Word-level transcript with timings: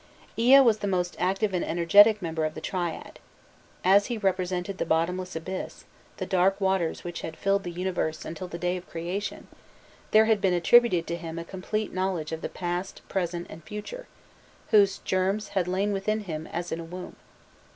Ea 0.35 0.59
was 0.61 0.79
the 0.79 0.87
most 0.87 1.15
active 1.19 1.53
and 1.53 1.63
energetic 1.63 2.23
member 2.23 2.43
of 2.43 2.55
the 2.55 2.59
triad.* 2.59 3.19
As 3.83 4.07
he 4.07 4.17
represented 4.17 4.79
the 4.79 4.83
bottomless 4.87 5.35
abyss, 5.35 5.85
the 6.17 6.25
dark 6.25 6.59
waters 6.59 7.03
which 7.03 7.21
had 7.21 7.37
filled 7.37 7.61
the 7.63 7.69
universe 7.69 8.25
until 8.25 8.47
the 8.47 8.57
day 8.57 8.77
of 8.77 8.85
the 8.87 8.91
creation, 8.91 9.47
there 10.09 10.25
had 10.25 10.41
been 10.41 10.55
attributed 10.55 11.05
to 11.05 11.17
him 11.17 11.37
a 11.37 11.45
complete 11.45 11.93
knowledge 11.93 12.31
of 12.31 12.41
the 12.41 12.49
past, 12.49 13.07
present, 13.09 13.45
and 13.47 13.63
future, 13.63 14.07
whose 14.71 14.97
germs 14.97 15.49
had 15.49 15.67
lain 15.67 15.93
within 15.93 16.21
him, 16.21 16.47
as 16.47 16.71
in 16.71 16.79
a 16.79 16.83
womb. 16.83 17.15